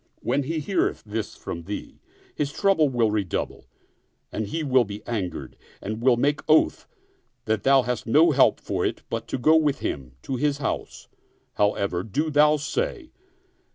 When 0.21 0.41
he 0.41 0.57
heareth 0.57 1.03
this 1.05 1.35
from 1.35 1.65
thee, 1.65 1.99
his 2.33 2.51
trouble 2.51 2.89
will 2.89 3.11
redouble 3.11 3.65
and 4.31 4.47
he 4.47 4.63
will 4.63 4.83
be 4.83 5.05
angered 5.05 5.55
and 5.79 6.01
will 6.01 6.17
make 6.17 6.39
oath 6.49 6.87
that 7.45 7.61
thou 7.61 7.83
hast 7.83 8.07
no 8.07 8.31
help 8.31 8.59
for 8.59 8.83
it 8.83 9.03
but 9.11 9.27
to 9.27 9.37
go 9.37 9.55
with 9.55 9.81
him 9.81 10.13
to 10.23 10.37
his 10.37 10.57
house: 10.57 11.07
however, 11.53 12.01
do 12.01 12.31
thou 12.31 12.57
say. 12.57 13.11